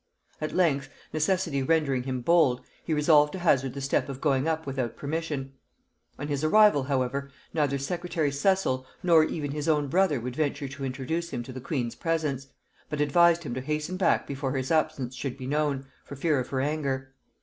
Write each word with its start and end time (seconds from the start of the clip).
At 0.41 0.51
length, 0.51 0.89
necessity 1.13 1.61
rendering 1.61 2.01
him 2.05 2.21
bold, 2.21 2.61
he 2.83 2.91
resolved 2.91 3.31
to 3.33 3.37
hazard 3.37 3.75
the 3.75 3.81
step 3.81 4.09
of 4.09 4.19
going 4.19 4.47
up 4.47 4.65
without 4.65 4.97
permission. 4.97 5.53
On 6.17 6.27
his 6.27 6.43
arrival, 6.43 6.85
however, 6.85 7.29
neither 7.53 7.77
secretary 7.77 8.31
Cecil 8.31 8.83
nor 9.03 9.23
even 9.23 9.51
his 9.51 9.69
own 9.69 9.89
brother 9.89 10.19
would 10.19 10.35
venture 10.35 10.67
to 10.67 10.85
introduce 10.85 11.29
him 11.29 11.43
to 11.43 11.53
the 11.53 11.61
queen's 11.61 11.93
presence, 11.93 12.47
but 12.89 12.99
advised 12.99 13.43
him 13.43 13.53
to 13.53 13.61
hasten 13.61 13.95
back 13.95 14.25
before 14.25 14.53
his 14.53 14.71
absence 14.71 15.13
should 15.15 15.37
be 15.37 15.45
known, 15.45 15.85
for 16.03 16.15
fear 16.15 16.39
of 16.39 16.49
her 16.49 16.61
anger. 16.61 17.13